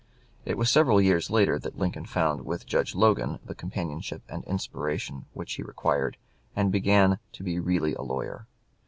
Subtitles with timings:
[0.45, 5.25] It was several years later that Lincoln found with Judge Logan the companionship and inspiration
[5.33, 6.17] which he required,
[6.55, 8.47] and began to be really a lawyer.